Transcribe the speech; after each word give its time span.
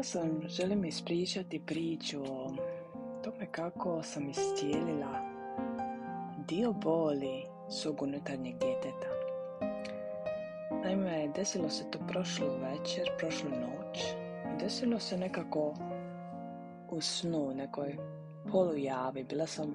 Danas 0.00 0.14
vam 0.14 0.48
želim 0.48 0.84
ispričati 0.84 1.62
priču 1.66 2.22
o 2.22 2.54
tome 3.24 3.46
kako 3.52 4.02
sam 4.02 4.30
iscijelila 4.30 5.20
dio 6.48 6.72
boli 6.72 7.44
svog 7.70 8.02
unutarnjeg 8.02 8.54
djeteta. 8.58 9.08
Naime, 10.84 11.28
desilo 11.36 11.68
se 11.70 11.90
to 11.90 11.98
prošlu 12.08 12.46
večer, 12.46 13.10
prošlu 13.18 13.50
noć. 13.50 13.98
Desilo 14.60 14.98
se 14.98 15.18
nekako 15.18 15.74
u 16.90 17.00
snu, 17.00 17.52
nekoj 17.54 17.96
polujavi. 18.52 19.24
Bila 19.24 19.46
sam 19.46 19.74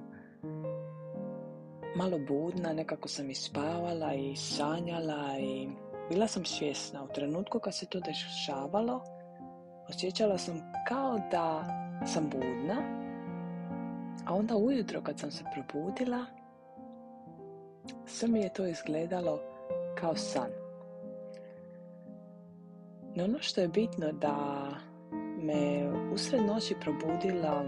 malo 1.96 2.18
budna, 2.28 2.72
nekako 2.72 3.08
sam 3.08 3.30
ispavala 3.30 4.14
i 4.14 4.36
sanjala 4.36 5.38
i 5.38 5.68
bila 6.08 6.26
sam 6.28 6.44
svjesna. 6.44 7.04
U 7.04 7.08
trenutku 7.08 7.58
kad 7.58 7.74
se 7.74 7.86
to 7.86 8.00
dešavalo, 8.00 9.15
osjećala 9.88 10.38
sam 10.38 10.72
kao 10.88 11.18
da 11.30 11.64
sam 12.06 12.30
budna, 12.30 12.76
a 14.26 14.34
onda 14.34 14.56
ujutro 14.56 15.00
kad 15.00 15.18
sam 15.18 15.30
se 15.30 15.44
probudila, 15.54 16.26
sve 18.06 18.28
mi 18.28 18.40
je 18.40 18.52
to 18.52 18.66
izgledalo 18.66 19.40
kao 20.00 20.16
san. 20.16 20.50
No 23.14 23.24
ono 23.24 23.38
što 23.40 23.60
je 23.60 23.68
bitno 23.68 24.12
da 24.12 24.66
me 25.42 25.90
usred 26.12 26.42
noći 26.46 26.74
probudila 26.80 27.64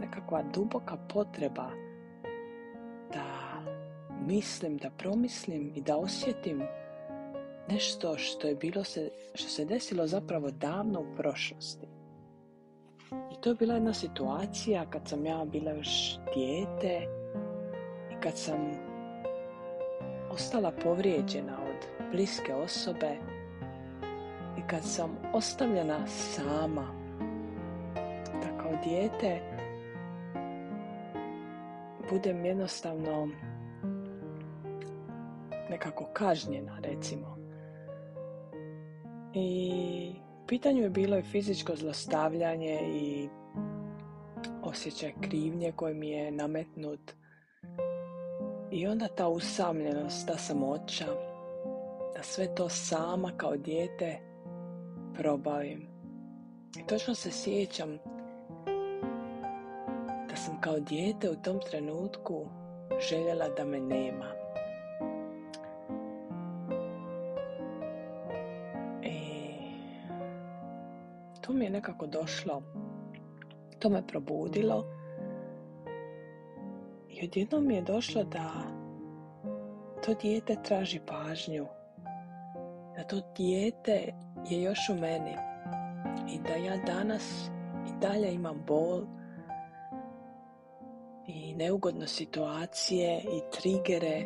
nekakva 0.00 0.42
duboka 0.54 0.96
potreba 1.14 1.70
da 3.12 3.24
mislim, 4.26 4.76
da 4.76 4.90
promislim 4.90 5.72
i 5.74 5.80
da 5.80 5.96
osjetim 5.96 6.62
nešto 7.68 8.18
što 8.18 8.48
je 8.48 8.54
bilo 8.54 8.84
se, 8.84 9.10
što 9.34 9.48
se 9.48 9.64
desilo 9.64 10.06
zapravo 10.06 10.50
davno 10.50 11.00
u 11.00 11.16
prošlosti. 11.16 11.86
I 13.12 13.40
to 13.40 13.48
je 13.48 13.54
bila 13.54 13.74
jedna 13.74 13.92
situacija 13.92 14.90
kad 14.90 15.08
sam 15.08 15.26
ja 15.26 15.44
bila 15.44 15.70
još 15.70 16.18
dijete 16.34 17.06
i 18.12 18.20
kad 18.20 18.38
sam 18.38 18.56
ostala 20.30 20.72
povrijeđena 20.82 21.58
od 21.62 22.10
bliske 22.10 22.54
osobe 22.54 23.16
i 24.58 24.62
kad 24.66 24.84
sam 24.84 25.18
ostavljena 25.32 26.06
sama 26.06 26.86
da 28.42 28.58
kao 28.62 28.72
dijete 28.84 29.40
budem 32.10 32.44
jednostavno 32.44 33.28
nekako 35.70 36.04
kažnjena 36.12 36.78
recimo 36.80 37.35
i 39.38 40.12
pitanju 40.46 40.82
je 40.82 40.90
bilo 40.90 41.18
i 41.18 41.22
fizičko 41.22 41.76
zlostavljanje 41.76 42.80
i 42.94 43.28
osjećaj 44.62 45.12
krivnje 45.20 45.72
koji 45.72 45.94
mi 45.94 46.08
je 46.08 46.30
nametnut. 46.30 47.12
I 48.70 48.86
onda 48.86 49.08
ta 49.08 49.28
usamljenost, 49.28 50.26
ta 50.26 50.36
samoća, 50.36 51.06
da 52.16 52.22
sve 52.22 52.54
to 52.54 52.68
sama 52.68 53.32
kao 53.36 53.56
dijete 53.56 54.18
probavim. 55.14 55.88
I 56.78 56.86
točno 56.86 57.14
se 57.14 57.30
sjećam 57.30 57.98
da 60.28 60.36
sam 60.36 60.60
kao 60.60 60.80
dijete 60.80 61.30
u 61.30 61.36
tom 61.36 61.60
trenutku 61.70 62.46
željela 63.10 63.48
da 63.48 63.64
me 63.64 63.80
nema. 63.80 64.45
To 71.40 71.52
mi 71.52 71.64
je 71.64 71.70
nekako 71.70 72.06
došlo, 72.06 72.62
to 73.78 73.88
me 73.88 74.06
probudilo. 74.06 74.84
I 77.08 77.24
odjednom 77.24 77.66
mi 77.66 77.74
je 77.74 77.82
došlo 77.82 78.24
da 78.24 78.50
to 80.04 80.14
dijete 80.14 80.56
traži 80.62 81.00
pažnju, 81.06 81.66
da 82.96 83.04
to 83.04 83.20
dijete 83.36 84.12
je 84.50 84.62
još 84.62 84.88
u 84.88 84.94
meni. 84.94 85.36
I 86.34 86.38
da 86.38 86.54
ja 86.54 86.76
danas 86.76 87.50
i 87.88 88.00
dalje 88.00 88.34
imam 88.34 88.62
bol 88.66 89.02
i 91.26 91.54
neugodne 91.54 92.06
situacije 92.06 93.20
i 93.20 93.60
trigere 93.60 94.24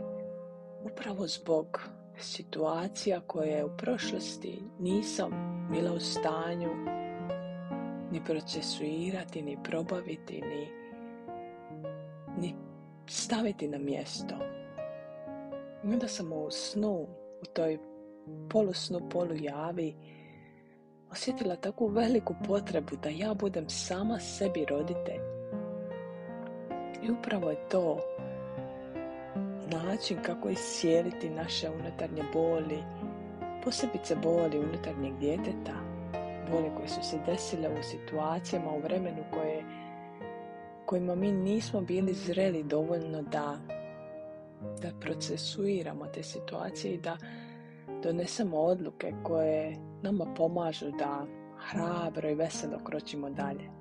upravo 0.84 1.26
zbog 1.26 1.80
situacija 2.22 3.20
koje 3.20 3.64
u 3.64 3.76
prošlosti 3.76 4.62
nisam 4.78 5.31
bila 5.70 5.92
u 5.92 6.00
stanju 6.00 6.70
ni 8.12 8.25
procesuirati, 8.25 9.42
ni 9.42 9.58
probaviti, 9.64 10.41
ni, 10.41 10.69
ni 12.38 12.54
staviti 13.06 13.69
na 13.69 13.78
mjesto. 13.78 14.34
I 15.84 15.92
onda 15.92 16.09
sam 16.09 16.32
u 16.32 16.50
snu, 16.50 17.06
u 17.42 17.44
toj 17.53 17.78
polusnu, 18.50 19.09
polujavi, 19.10 19.94
osjetila 21.12 21.56
takvu 21.56 21.86
veliku 21.86 22.34
potrebu 22.47 22.97
da 23.03 23.09
ja 23.09 23.34
budem 23.34 23.69
sama 23.69 24.19
sebi 24.19 24.64
roditelj. 24.64 25.20
I 27.03 27.10
upravo 27.10 27.50
je 27.50 27.69
to 27.69 28.00
način 29.70 30.19
kako 30.22 30.48
iscijeliti 30.48 31.31
naše 31.31 31.70
unutarnje 31.70 32.22
boli, 32.32 32.82
posebice 33.64 34.16
boli 34.16 34.58
unutarnjeg 34.58 35.19
djeteta, 35.19 35.75
boli 36.50 36.70
koje 36.76 36.88
su 36.88 37.03
se 37.03 37.19
desile 37.26 37.69
u 37.69 37.82
situacijama, 37.82 38.70
u 38.70 38.80
vremenu 38.80 39.25
koje, 39.34 39.64
kojima 40.86 41.14
mi 41.14 41.32
nismo 41.32 41.80
bili 41.80 42.14
zreli 42.14 42.62
dovoljno 42.62 43.22
da, 43.22 43.59
da 44.82 44.91
procesuiramo 45.00 46.06
te 46.06 46.22
situacije 46.22 46.94
i 46.94 47.00
da 47.00 47.16
donesemo 48.03 48.56
odluke 48.59 49.12
koje 49.22 49.76
nama 50.03 50.34
pomažu 50.36 50.91
da 50.91 51.26
hrabro 51.59 52.30
i 52.30 52.34
veselo 52.34 52.78
kročimo 52.84 53.30
dalje. 53.30 53.80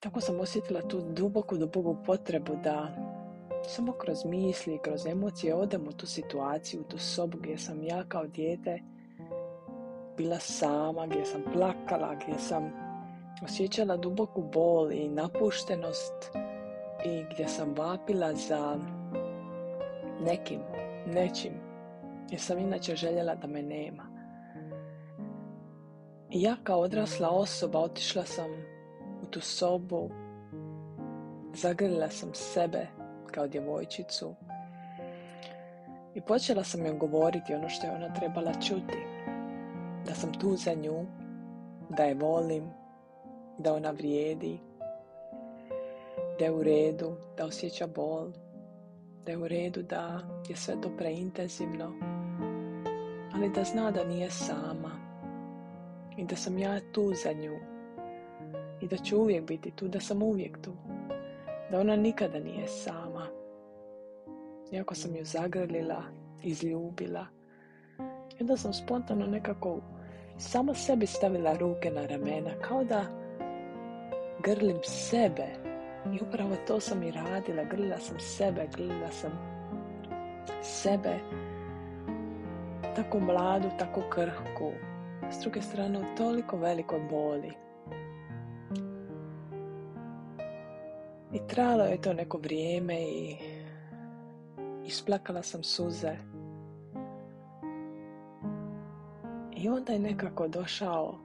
Tako 0.00 0.20
sam 0.20 0.40
osjetila 0.40 0.88
tu 0.88 1.00
duboku, 1.00 1.56
duboku 1.56 1.96
potrebu 2.06 2.56
da 2.64 2.88
samo 3.62 3.92
kroz 3.92 4.24
misli, 4.24 4.78
kroz 4.82 5.06
emocije 5.06 5.54
odem 5.54 5.88
u 5.88 5.92
tu 5.92 6.06
situaciju, 6.06 6.80
u 6.80 6.84
tu 6.84 6.98
sobu 6.98 7.38
gdje 7.38 7.58
sam 7.58 7.82
ja 7.82 8.04
kao 8.08 8.26
dijete 8.26 8.80
bila 10.16 10.38
sama, 10.38 11.06
gdje 11.06 11.24
sam 11.24 11.42
plakala, 11.52 12.14
gdje 12.14 12.38
sam 12.38 12.72
osjećala 13.44 13.96
duboku 13.96 14.42
bol 14.42 14.92
i 14.92 15.08
napuštenost 15.08 16.30
i 17.04 17.24
gdje 17.34 17.48
sam 17.48 17.74
vapila 17.74 18.34
za 18.34 18.78
nekim, 20.24 20.60
nečim, 21.06 21.52
jer 22.30 22.40
sam 22.40 22.58
inače 22.58 22.96
željela 22.96 23.34
da 23.34 23.46
me 23.46 23.62
nema. 23.62 24.02
I 26.30 26.42
ja 26.42 26.56
kao 26.62 26.80
odrasla 26.80 27.28
osoba 27.28 27.78
otišla 27.78 28.24
sam 28.24 28.50
u 29.22 29.26
tu 29.26 29.40
sobu, 29.40 30.10
zagrlila 31.54 32.08
sam 32.08 32.30
sebe 32.34 32.86
kao 33.36 33.46
djevojčicu. 33.46 34.34
I 36.14 36.20
počela 36.20 36.64
sam 36.64 36.86
joj 36.86 36.94
govoriti 36.94 37.54
ono 37.54 37.68
što 37.68 37.86
je 37.86 37.92
ona 37.92 38.14
trebala 38.14 38.52
čuti. 38.52 39.00
Da 40.06 40.14
sam 40.14 40.32
tu 40.32 40.56
za 40.56 40.74
nju, 40.74 41.06
da 41.88 42.04
je 42.04 42.14
volim, 42.14 42.64
da 43.58 43.74
ona 43.74 43.90
vrijedi, 43.90 44.58
da 46.38 46.44
je 46.44 46.52
u 46.52 46.62
redu, 46.62 47.16
da 47.36 47.46
osjeća 47.46 47.86
bol, 47.86 48.32
da 49.26 49.32
je 49.32 49.38
u 49.38 49.48
redu 49.48 49.82
da 49.82 50.20
je 50.48 50.56
sve 50.56 50.80
to 50.80 50.88
preintenzivno, 50.98 51.92
ali 53.34 53.50
da 53.54 53.64
zna 53.64 53.90
da 53.90 54.04
nije 54.04 54.30
sama. 54.30 54.92
I 56.16 56.24
da 56.24 56.36
sam 56.36 56.58
ja 56.58 56.80
tu 56.92 57.12
za 57.24 57.32
nju. 57.32 57.56
I 58.80 58.88
da 58.88 58.96
ću 58.96 59.18
uvijek 59.18 59.44
biti 59.44 59.70
tu, 59.70 59.88
da 59.88 60.00
sam 60.00 60.22
uvijek 60.22 60.58
tu, 60.62 60.72
da 61.70 61.80
ona 61.80 61.96
nikada 61.96 62.38
nije 62.38 62.68
sama. 62.68 63.26
Iako 64.72 64.94
sam 64.94 65.16
ju 65.16 65.24
zagrlila, 65.24 66.02
izljubila, 66.42 67.26
i 68.38 68.42
onda 68.42 68.56
sam 68.56 68.72
spontano 68.72 69.26
nekako 69.26 69.80
samo 70.38 70.74
sebi 70.74 71.06
stavila 71.06 71.56
ruke 71.56 71.90
na 71.90 72.06
ramena, 72.06 72.50
kao 72.62 72.84
da 72.84 73.04
grlim 74.42 74.78
sebe. 74.82 75.46
I 76.14 76.18
upravo 76.28 76.56
to 76.66 76.80
sam 76.80 77.02
i 77.02 77.10
radila, 77.10 77.64
grlila 77.64 77.98
sam 77.98 78.20
sebe, 78.20 78.68
grlila 78.76 79.08
sam 79.10 79.30
sebe, 80.62 81.18
tako 82.96 83.20
mladu, 83.20 83.68
tako 83.78 84.02
krhku, 84.10 84.72
s 85.30 85.40
druge 85.40 85.62
strane 85.62 86.14
toliko 86.16 86.56
velikoj 86.56 87.00
boli. 87.10 87.65
I 91.36 91.40
trajalo 91.48 91.84
je 91.84 92.00
to 92.00 92.12
neko 92.12 92.38
vrijeme 92.38 93.02
i 93.02 93.36
isplakala 94.86 95.42
sam 95.42 95.62
suze 95.62 96.16
I 99.56 99.68
onda 99.68 99.92
je 99.92 99.98
nekako 99.98 100.48
došao 100.48 101.18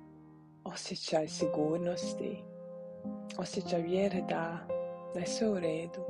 osjećaj 0.63 1.27
sigurnosti, 1.27 2.43
osjećaj 3.37 3.81
vjere 3.81 4.21
da, 4.29 4.57
da 5.13 5.19
je 5.19 5.25
sve 5.25 5.49
u 5.49 5.59
redu. 5.59 6.01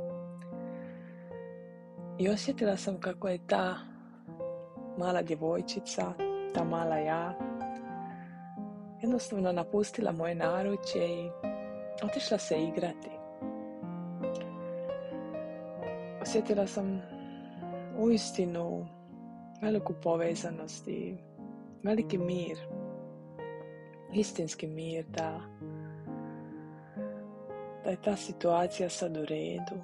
I 2.19 2.29
osjetila 2.29 2.77
sam 2.77 2.99
kako 2.99 3.27
je 3.27 3.47
ta 3.47 3.75
mala 4.97 5.21
djevojčica, 5.21 6.13
ta 6.53 6.63
mala 6.63 6.97
ja, 6.97 7.33
jednostavno 9.01 9.51
napustila 9.51 10.11
moje 10.11 10.35
naručje 10.35 11.25
i 11.25 11.29
otišla 12.03 12.37
se 12.37 12.63
igrati. 12.63 13.20
Osjetila 16.21 16.67
sam 16.67 17.01
uistinu 17.99 18.87
veliku 19.61 19.93
povezanost 20.03 20.87
i 20.87 21.17
veliki 21.83 22.17
mir, 22.17 22.57
istinski 24.13 24.67
mir 24.67 25.05
da, 25.05 25.41
da 27.83 27.89
je 27.89 28.01
ta 28.01 28.15
situacija 28.15 28.89
sad 28.89 29.17
u 29.17 29.25
redu 29.25 29.75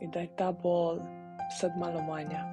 i 0.00 0.08
da 0.08 0.20
je 0.20 0.36
ta 0.36 0.52
bol 0.52 0.98
sad 1.60 1.78
malo 1.78 2.02
manja. 2.02 2.44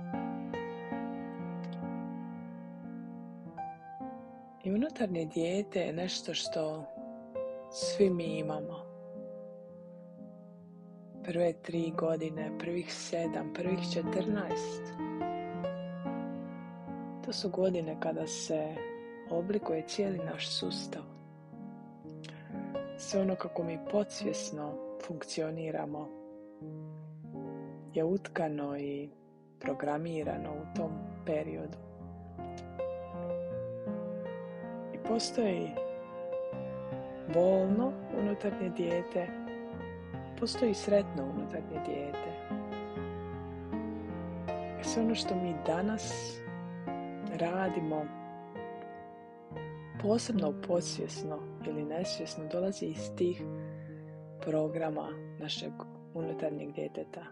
I 4.64 4.72
unutarnje 4.72 5.26
dijete 5.26 5.80
je 5.80 5.94
nešto 5.94 6.34
što 6.34 6.86
svi 7.72 8.10
mi 8.10 8.40
imamo. 8.40 8.87
Prve 11.28 11.54
tri 11.54 11.94
godine, 11.98 12.52
prvih 12.60 12.94
sedam, 12.94 13.54
prvih 13.54 13.80
četrnaest. 13.94 14.84
To 17.26 17.34
su 17.34 17.50
godine 17.50 17.98
kada 18.00 18.28
se 18.28 18.76
oblikuje 19.30 19.84
cijeli 19.88 20.18
naš 20.18 20.50
sustav. 20.50 21.02
Sve 22.98 23.22
ono 23.22 23.36
kako 23.36 23.64
mi 23.64 23.80
podsvjesno 23.92 24.74
funkcioniramo 25.08 26.10
je 27.94 28.04
utkano 28.04 28.78
i 28.78 29.10
programirano 29.60 30.52
u 30.52 30.76
tom 30.76 30.92
periodu. 31.26 31.78
I 34.94 34.98
postoji 35.08 35.70
bolno 37.34 37.92
unutarnje 38.20 38.70
dijete, 38.70 39.37
postoji 40.40 40.74
sretno 40.74 41.24
unutarnje 41.24 41.80
dijete. 41.86 42.48
I 44.82 44.84
sve 44.84 45.04
ono 45.04 45.16
što 45.16 45.36
mi 45.36 45.56
danas 45.66 46.38
radimo, 47.40 48.06
posebno 50.02 50.54
podsvjesno 50.68 51.40
ili 51.68 51.86
nesvjesno, 51.86 52.44
dolazi 52.52 52.86
iz 52.86 53.12
tih 53.18 53.42
programa 54.42 55.10
našeg 55.40 55.72
unutarnjeg 56.14 56.72
djeteta. 56.72 57.24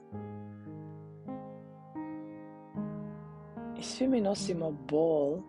I 3.80 3.84
svi 3.84 4.08
mi 4.08 4.22
nosimo 4.22 4.72
bol 4.72 5.40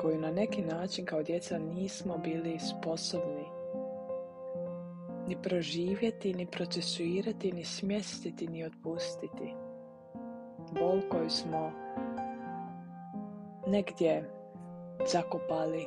koju 0.00 0.20
na 0.20 0.30
neki 0.30 0.62
način 0.62 1.06
kao 1.06 1.22
djeca 1.22 1.58
nismo 1.58 2.18
bili 2.18 2.58
sposobni 2.58 3.43
ni 5.28 5.36
proživjeti, 5.42 6.34
ni 6.34 6.46
procesuirati, 6.46 7.52
ni 7.52 7.64
smjestiti, 7.64 8.48
ni 8.48 8.64
otpustiti. 8.64 9.54
Bol 10.80 11.00
koju 11.10 11.30
smo 11.30 11.72
negdje 13.66 14.30
zakopali. 15.06 15.86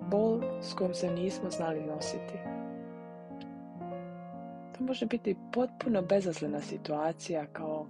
Bol 0.00 0.42
s 0.60 0.74
kojom 0.74 0.94
se 0.94 1.10
nismo 1.10 1.50
znali 1.50 1.80
nositi. 1.80 2.34
To 4.78 4.84
može 4.84 5.06
biti 5.06 5.36
potpuno 5.52 6.02
bezazlena 6.02 6.60
situacija 6.60 7.46
kao 7.52 7.86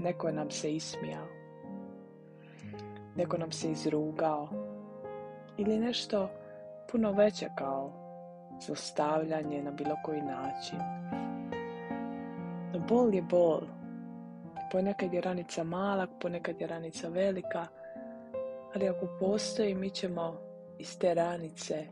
neko 0.00 0.30
nam 0.30 0.50
se 0.50 0.74
ismijao 0.74 1.42
neko 3.16 3.38
nam 3.38 3.52
se 3.52 3.70
izrugao 3.70 4.48
ili 5.56 5.78
nešto 5.78 6.28
puno 6.92 7.12
veće 7.12 7.48
kao 7.58 8.01
zlostavljanje 8.66 9.62
na 9.62 9.70
bilo 9.70 9.96
koji 10.04 10.22
način. 10.22 10.78
Bol 12.88 13.14
je 13.14 13.22
bol. 13.22 13.60
Ponekad 14.72 15.14
je 15.14 15.20
ranica 15.20 15.64
mala, 15.64 16.06
ponekad 16.20 16.60
je 16.60 16.66
ranica 16.66 17.08
velika, 17.08 17.66
ali 18.74 18.88
ako 18.88 19.06
postoji 19.20 19.74
mi 19.74 19.90
ćemo 19.90 20.36
iz 20.78 20.98
te 20.98 21.14
ranice 21.14 21.86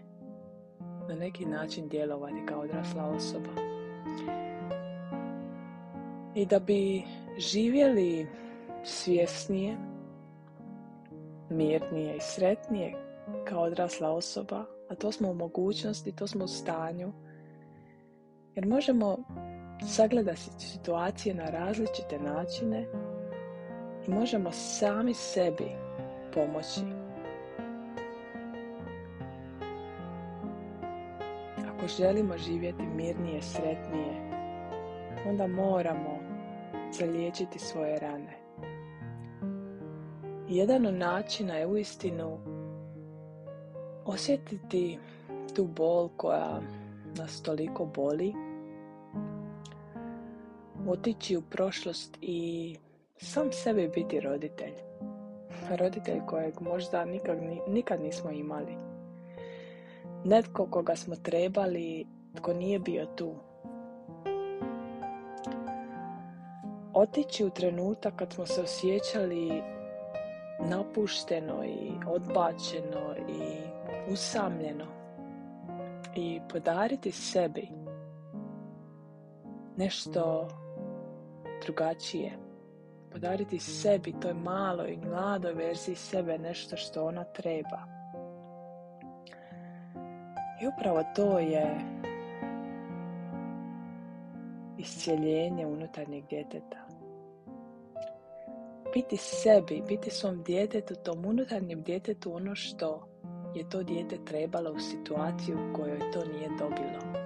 na 1.08 1.14
neki 1.14 1.46
način 1.46 1.88
djelovati 1.88 2.46
kao 2.46 2.60
odrasla 2.60 3.04
osoba. 3.04 3.50
I 6.34 6.46
da 6.46 6.58
bi 6.58 7.02
živjeli 7.38 8.26
svjesnije, 8.84 9.76
mirnije 11.50 12.16
i 12.16 12.20
sretnije 12.20 12.94
kao 13.48 13.62
odrasla 13.62 14.10
osoba, 14.10 14.64
a 14.90 14.94
to 14.94 15.12
smo 15.12 15.30
u 15.30 15.34
mogućnosti, 15.34 16.12
to 16.12 16.26
smo 16.26 16.44
u 16.44 16.48
stanju, 16.48 17.12
jer 18.54 18.66
možemo 18.66 19.18
sagledati 19.88 20.40
situacije 20.58 21.34
na 21.34 21.44
različite 21.44 22.18
načine 22.18 22.86
i 24.06 24.10
možemo 24.10 24.50
sami 24.52 25.14
sebi 25.14 25.68
pomoći. 26.34 26.80
Ako 31.58 31.88
želimo 31.88 32.38
živjeti 32.38 32.82
mirnije, 32.82 33.42
sretnije, 33.42 34.30
onda 35.26 35.46
moramo 35.46 36.18
zaliječiti 36.98 37.58
svoje 37.58 37.98
rane. 37.98 38.36
Jedan 40.48 40.86
od 40.86 40.94
načina 40.94 41.54
je 41.54 41.66
uistinu 41.66 42.49
osjetiti 44.04 44.98
tu 45.54 45.64
bol 45.64 46.08
koja 46.16 46.60
nas 47.16 47.42
toliko 47.42 47.86
boli, 47.86 48.34
otići 50.88 51.36
u 51.36 51.42
prošlost 51.42 52.18
i 52.20 52.76
sam 53.16 53.52
sebi 53.52 53.88
biti 53.94 54.20
roditelj. 54.20 54.72
Roditelj 55.78 56.20
kojeg 56.26 56.60
možda 56.60 57.04
nikad, 57.04 57.38
nikad 57.68 58.02
nismo 58.02 58.30
imali. 58.30 58.76
Netko 60.24 60.66
koga 60.66 60.96
smo 60.96 61.16
trebali, 61.16 62.06
tko 62.36 62.52
nije 62.52 62.78
bio 62.78 63.06
tu. 63.16 63.34
Otići 66.94 67.44
u 67.44 67.50
trenutak 67.50 68.16
kad 68.16 68.32
smo 68.32 68.46
se 68.46 68.62
osjećali 68.62 69.62
napušteno 70.68 71.64
i 71.64 71.92
odbačeno 72.06 73.14
i 73.28 73.60
usamljeno 74.12 74.86
i 76.16 76.40
podariti 76.52 77.10
sebi 77.12 77.68
nešto 79.76 80.48
drugačije. 81.62 82.32
Podariti 83.12 83.58
sebi, 83.58 84.14
toj 84.20 84.34
maloj, 84.34 84.98
mladoj 85.04 85.52
verziji 85.52 85.94
sebe 85.94 86.38
nešto 86.38 86.76
što 86.76 87.06
ona 87.06 87.24
treba. 87.24 87.78
I 90.62 90.66
upravo 90.66 91.04
to 91.16 91.38
je 91.38 91.80
iscijeljenje 94.78 95.66
unutarnjeg 95.66 96.24
djeteta 96.30 96.76
biti 98.94 99.16
sebi, 99.16 99.82
biti 99.88 100.10
svom 100.10 100.42
djetetu, 100.42 100.94
tom 100.94 101.24
unutarnjem 101.24 101.82
djetetu 101.82 102.34
ono 102.34 102.54
što 102.54 103.06
je 103.54 103.68
to 103.68 103.82
dijete 103.82 104.16
trebalo 104.24 104.72
u 104.72 104.78
situaciji 104.78 105.54
u 105.54 105.74
kojoj 105.76 105.98
to 106.12 106.24
nije 106.24 106.48
dobilo. 106.58 107.20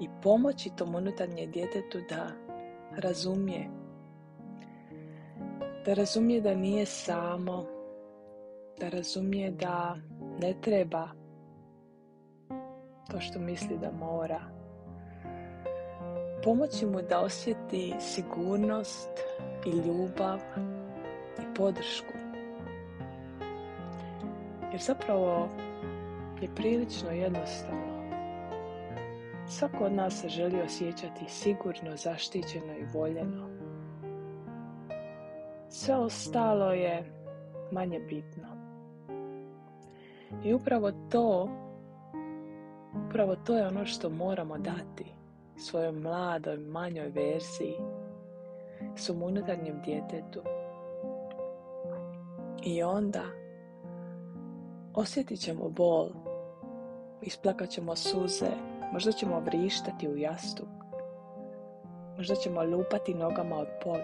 I 0.00 0.08
pomoći 0.22 0.70
tom 0.76 0.94
unutarnjem 0.94 1.50
djetetu 1.50 1.98
da 2.08 2.28
razumije. 2.96 3.68
Da 5.84 5.94
razumije 5.94 6.40
da 6.40 6.54
nije 6.54 6.86
samo, 6.86 7.64
da 8.80 8.88
razumije 8.88 9.50
da 9.50 9.96
ne 10.40 10.54
treba 10.60 11.08
to 13.10 13.20
što 13.20 13.38
misli 13.38 13.78
da 13.78 13.92
mora. 13.92 14.40
Pomoći 16.46 16.86
mu 16.86 17.02
da 17.02 17.20
osjeti 17.20 17.94
sigurnost, 18.00 19.10
i 19.66 19.70
ljubav 19.70 20.38
i 21.38 21.54
podršku. 21.54 22.12
Jer 24.72 24.80
zapravo 24.80 25.48
je 26.40 26.48
prilično 26.54 27.10
jednostavno. 27.10 27.96
Svako 29.48 29.84
od 29.84 29.92
nas 29.92 30.20
se 30.20 30.28
želi 30.28 30.60
osjećati 30.62 31.24
sigurno, 31.28 31.96
zaštićeno 31.96 32.72
i 32.72 32.86
voljeno. 32.94 33.48
Sve 35.68 35.96
ostalo 35.96 36.72
je 36.72 37.12
manje 37.72 38.00
bitno. 38.00 38.48
I 40.44 40.54
upravo 40.54 40.92
to, 41.10 41.48
upravo 43.08 43.36
to 43.36 43.56
je 43.56 43.66
ono 43.66 43.86
što 43.86 44.10
moramo 44.10 44.58
dati 44.58 45.15
svojoj 45.58 45.92
mladoj, 45.92 46.56
manjoj 46.56 47.08
verziji, 47.08 47.76
svom 48.96 49.22
unutarnjem 49.22 49.82
djetetu. 49.84 50.42
I 52.62 52.82
onda 52.82 53.22
osjetit 54.94 55.40
ćemo 55.40 55.68
bol, 55.68 56.08
isplakat 57.22 57.68
ćemo 57.68 57.96
suze, 57.96 58.50
možda 58.92 59.12
ćemo 59.12 59.40
vrištati 59.40 60.08
u 60.08 60.16
jastuk, 60.16 60.68
možda 62.16 62.34
ćemo 62.34 62.64
lupati 62.64 63.14
nogama 63.14 63.56
od 63.56 63.68
pod. 63.84 64.02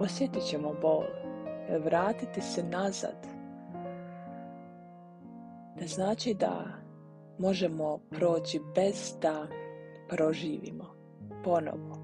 Osjetit 0.00 0.42
ćemo 0.42 0.74
bol, 0.82 1.04
vratiti 1.84 2.40
se 2.40 2.62
nazad 2.62 3.32
ne 5.82 5.88
znači 5.88 6.34
da 6.34 6.64
možemo 7.38 7.98
proći 8.10 8.60
bez 8.74 9.16
da 9.22 9.46
proživimo 10.12 10.84
ponovo. 11.44 11.98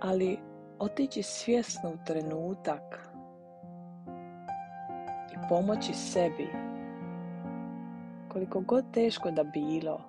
Ali 0.00 0.38
otići 0.78 1.22
svjesno 1.22 1.90
u 1.90 2.04
trenutak 2.06 3.10
i 5.32 5.48
pomoći 5.48 5.94
sebi 5.94 6.48
koliko 8.28 8.60
god 8.60 8.84
teško 8.92 9.30
da 9.30 9.44
bilo 9.44 10.00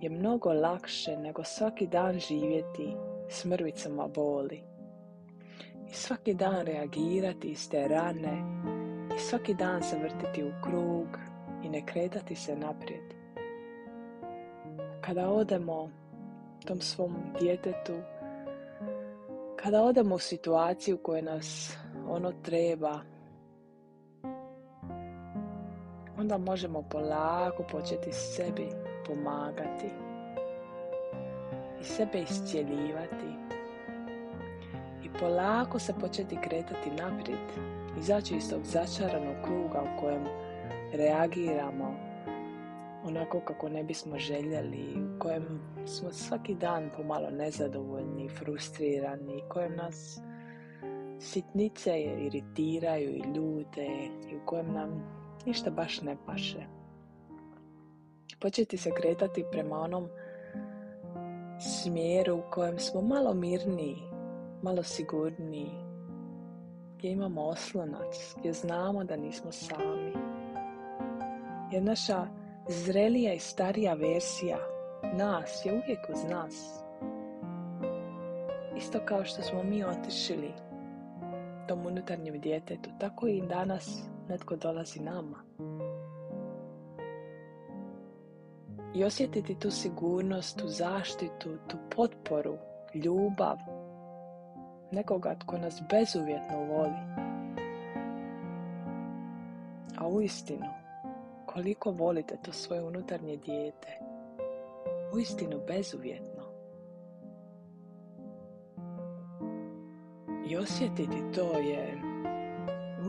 je 0.00 0.10
mnogo 0.10 0.52
lakše 0.52 1.16
nego 1.16 1.44
svaki 1.44 1.86
dan 1.86 2.18
živjeti 2.18 2.96
s 3.28 3.44
mrvicama 3.44 4.08
boli 4.08 4.62
i 5.90 5.92
svaki 5.92 6.34
dan 6.34 6.66
reagirati 6.66 7.48
iz 7.48 7.70
te 7.70 7.88
rane 7.88 8.38
i 9.16 9.18
svaki 9.18 9.54
dan 9.54 9.82
se 9.82 9.98
vrtiti 9.98 10.44
u 10.44 10.52
krug 10.64 11.06
i 11.64 11.68
ne 11.68 11.86
kretati 11.86 12.34
se 12.34 12.56
naprijed. 12.56 13.15
Kada 15.06 15.28
odemo 15.28 15.90
tom 16.66 16.80
svom 16.80 17.16
djetetu, 17.40 17.92
kada 19.56 19.82
odemo 19.82 20.14
u 20.14 20.18
situaciju 20.18 20.98
koja 20.98 21.22
nas 21.22 21.76
ono 22.08 22.32
treba, 22.42 23.00
onda 26.18 26.38
možemo 26.38 26.82
polako 26.82 27.62
početi 27.72 28.12
sebi 28.12 28.68
pomagati 29.06 29.90
i 31.80 31.84
sebe 31.84 32.18
iscijeljivati 32.18 33.30
i 35.04 35.18
polako 35.20 35.78
se 35.78 35.94
početi 36.00 36.36
kretati 36.40 36.90
naprijed, 36.90 37.48
izaći 37.98 38.36
iz 38.36 38.50
tog 38.50 38.60
začaranog 38.64 39.36
kruga 39.44 39.82
u 39.82 40.00
kojem 40.00 40.24
reagiramo 40.92 42.05
onako 43.06 43.40
kako 43.40 43.68
ne 43.68 43.84
bismo 43.84 44.18
željeli, 44.18 45.02
u 45.16 45.18
kojem 45.18 45.60
smo 45.86 46.12
svaki 46.12 46.54
dan 46.54 46.90
pomalo 46.96 47.30
nezadovoljni, 47.30 48.28
frustrirani, 48.28 49.36
u 49.36 49.48
kojem 49.48 49.76
nas 49.76 50.20
sitnice 51.20 52.00
iritiraju 52.00 53.10
i 53.10 53.22
ljute 53.34 53.86
i 54.30 54.36
u 54.36 54.46
kojem 54.46 54.72
nam 54.72 55.02
ništa 55.46 55.70
baš 55.70 56.02
ne 56.02 56.16
paše. 56.26 56.66
Početi 58.40 58.76
se 58.76 58.90
kretati 58.90 59.44
prema 59.52 59.80
onom 59.80 60.08
smjeru 61.60 62.36
u 62.36 62.50
kojem 62.50 62.78
smo 62.78 63.02
malo 63.02 63.34
mirniji, 63.34 63.96
malo 64.62 64.82
sigurniji, 64.82 65.70
gdje 66.98 67.10
imamo 67.10 67.42
oslonac, 67.42 68.34
gdje 68.38 68.52
znamo 68.52 69.04
da 69.04 69.16
nismo 69.16 69.52
sami. 69.52 70.12
Jer 71.72 71.82
naša 71.82 72.26
zrelija 72.68 73.32
i 73.32 73.38
starija 73.38 73.94
verzija 73.94 74.58
nas 75.14 75.62
je 75.64 75.72
uvijek 75.72 76.00
uz 76.08 76.24
nas. 76.30 76.82
Isto 78.76 78.98
kao 79.04 79.24
što 79.24 79.42
smo 79.42 79.62
mi 79.62 79.84
otišli 79.84 80.52
tom 81.68 81.86
unutarnjem 81.86 82.40
djetetu, 82.40 82.90
tako 82.98 83.26
i 83.26 83.42
danas 83.48 84.02
netko 84.28 84.56
dolazi 84.56 85.00
nama. 85.00 85.36
I 88.94 89.04
osjetiti 89.04 89.58
tu 89.58 89.70
sigurnost, 89.70 90.58
tu 90.58 90.68
zaštitu, 90.68 91.50
tu 91.68 91.76
potporu, 91.96 92.56
ljubav, 92.94 93.56
nekoga 94.92 95.34
tko 95.34 95.58
nas 95.58 95.82
bezuvjetno 95.90 96.58
voli. 96.58 97.26
A 99.98 100.08
uistinu, 100.08 100.66
koliko 101.56 101.90
volite 101.90 102.36
to 102.42 102.52
svoje 102.52 102.82
unutarnje 102.82 103.36
dijete, 103.36 103.98
uistinu 105.14 105.60
bezuvjetno. 105.66 106.42
I 110.50 110.56
osjetiti 110.56 111.22
to 111.34 111.58
je 111.58 112.00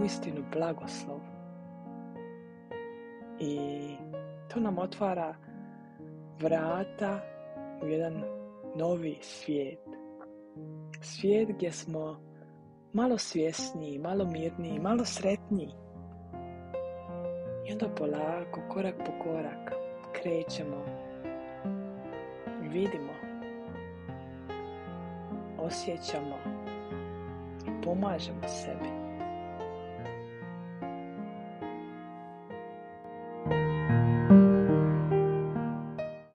uistinu 0.02 0.44
blagoslov. 0.52 1.20
I 3.40 3.60
to 4.54 4.60
nam 4.60 4.78
otvara 4.78 5.36
vrata 6.42 7.20
u 7.84 7.88
jedan 7.88 8.24
novi 8.76 9.18
svijet. 9.22 9.86
Svijet 11.02 11.50
gdje 11.50 11.72
smo 11.72 12.20
malo 12.94 13.18
svjesniji, 13.18 14.00
malo 14.00 14.26
mirniji, 14.26 14.80
malo 14.80 15.06
sretniji. 15.06 15.87
I 17.68 17.72
onda 17.72 17.90
polako, 17.90 18.62
korak 18.70 18.96
po 19.06 19.12
korak, 19.24 19.72
krećemo 20.14 20.86
i 22.66 22.68
vidimo, 22.68 23.14
osjećamo 25.58 26.38
i 27.68 27.82
pomažemo 27.84 28.48
sebi. 28.48 28.97